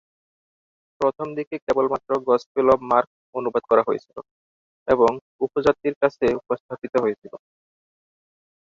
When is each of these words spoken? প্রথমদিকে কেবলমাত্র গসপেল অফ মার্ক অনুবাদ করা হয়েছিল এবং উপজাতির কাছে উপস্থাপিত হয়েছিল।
প্রথমদিকে 1.01 1.55
কেবলমাত্র 1.65 2.09
গসপেল 2.27 2.67
অফ 2.69 2.79
মার্ক 2.91 3.09
অনুবাদ 3.35 3.63
করা 3.69 3.83
হয়েছিল 3.87 4.17
এবং 4.87 5.11
উপজাতির 5.41 5.95
কাছে 6.01 6.25
উপস্থাপিত 6.41 6.93
হয়েছিল। 7.03 7.33